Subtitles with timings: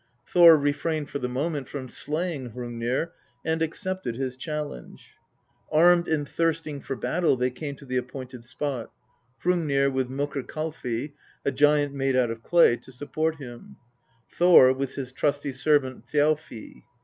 [0.25, 3.11] Thor refrained for the moment from slaying Hrungnir,
[3.45, 5.11] and accepted his challenge.
[5.71, 8.91] Armed and thirsting for battle they came to the appointed spot
[9.43, 11.13] Hrungnir with Mokkr kalfi,
[11.45, 13.75] a giant made out of clay, to support him;
[14.31, 16.81] Thor, with his trusty servant Thjalfii.